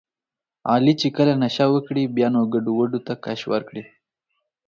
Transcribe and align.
علي 0.71 0.93
چې 1.01 1.07
کله 1.17 1.33
نشه 1.43 1.65
وکړي 1.73 2.03
بیا 2.15 2.27
نو 2.33 2.41
ګډوډو 2.53 2.99
ته 3.07 3.13
کش 3.23 3.39
ورکړي. 3.51 3.83